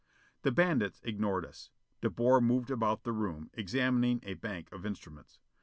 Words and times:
The 0.41 0.49
bandits 0.51 0.99
ignored 1.03 1.45
us. 1.45 1.69
De 2.01 2.09
Boer 2.09 2.41
moved 2.41 2.71
about 2.71 3.03
the 3.03 3.11
room, 3.13 3.51
examining 3.53 4.19
a 4.23 4.33
bank 4.33 4.71
of 4.71 4.83
instruments. 4.83 5.37